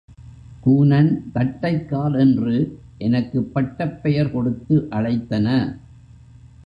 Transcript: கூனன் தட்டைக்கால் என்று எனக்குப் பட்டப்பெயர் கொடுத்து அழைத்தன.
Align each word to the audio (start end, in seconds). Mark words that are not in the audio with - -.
கூனன் 0.65 1.21
தட்டைக்கால் 1.33 2.19
என்று 2.19 2.79
எனக்குப் 2.97 3.53
பட்டப்பெயர் 3.53 4.31
கொடுத்து 4.31 4.87
அழைத்தன. 4.91 5.77